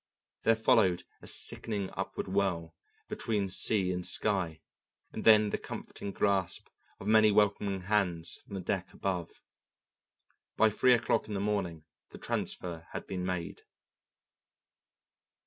[0.41, 2.75] There followed a sickening upward whirl
[3.07, 4.59] between sea and sky,
[5.13, 9.43] and then the comforting grasp of many welcoming hands from the deck above.
[10.57, 13.61] By three o'clock in the morning the transfer had been made.